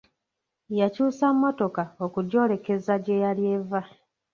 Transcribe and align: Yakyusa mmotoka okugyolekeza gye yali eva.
Yakyusa 0.79 1.25
mmotoka 1.33 1.83
okugyolekeza 2.05 2.93
gye 3.03 3.15
yali 3.23 3.43
eva. 3.55 3.81